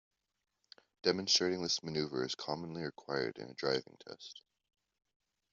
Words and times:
Demonstrating 1.03 1.61
this 1.61 1.83
manoeuvre 1.83 2.25
is 2.25 2.33
commonly 2.33 2.81
required 2.81 3.37
in 3.37 3.51
a 3.51 3.53
driving 3.53 3.97
test. 4.09 4.41